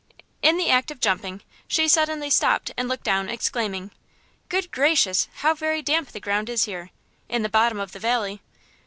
[0.41, 3.91] In the act of jumping she suddenly stopped and looked down, exclaiming:
[4.49, 5.27] "Good gracious!
[5.43, 6.89] how very damp the ground is here,
[7.29, 8.41] in the bottom of the valley!"